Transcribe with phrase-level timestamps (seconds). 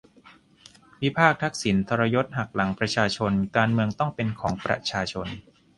[1.03, 5.27] วิพากษ์ทักษิณ ทรยศหักหลังประชาชน การเมืองต้องเป็นของประชาชน